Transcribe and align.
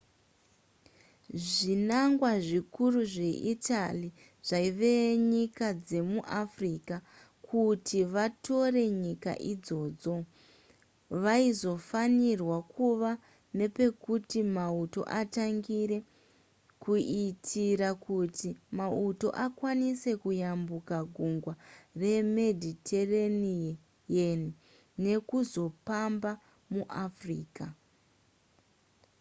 zvinangwa 1.47 2.31
zvikuru 2.47 2.99
zveitaly 3.13 4.09
zvaive 4.47 4.91
nyika 5.33 5.67
dzemu 5.85 6.19
africa 6.43 6.95
kuti 7.49 7.97
vatore 8.13 8.83
nyika 9.03 9.31
idzodzo 9.51 10.15
vaizofanirwa 11.23 12.57
kuve 12.73 13.11
nepekuti 13.57 14.39
mauto 14.55 15.01
atangire 15.19 15.97
kuitira 16.81 17.89
kuti 18.05 18.49
mauto 18.77 19.27
akwanise 19.45 20.11
kuyambuka 20.21 20.97
gungwa 21.15 21.53
remediterranean 22.01 24.41
nekuzopamba 25.03 26.31
muafrica 26.73 27.65